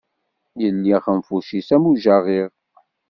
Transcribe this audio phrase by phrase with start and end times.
[0.65, 2.49] Illi axenfuc-is am ujaɣiɣ.